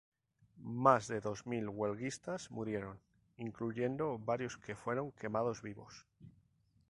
Más 0.85 1.07
de 1.07 1.19
dos 1.21 1.45
mil 1.45 1.69
huelguistas 1.69 2.49
murieron, 2.49 2.99
incluyendo 3.37 4.17
varios 4.17 4.57
que 4.57 4.73
fueron 4.75 5.11
quemados 5.11 5.61
vivos. 5.61 6.07